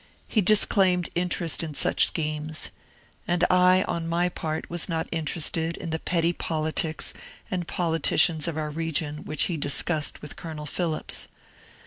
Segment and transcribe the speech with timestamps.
[0.27, 2.71] He disclaimed interest in such schemes.
[3.27, 7.13] And I on my part was not interested in the petty politics
[7.51, 11.27] and politicians of our region which he discussed with Colonel Phillips.